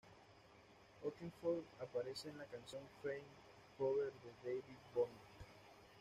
[1.03, 3.21] Oakenfold aparece en la canción "Fame",
[3.77, 5.13] cover de David Bowie.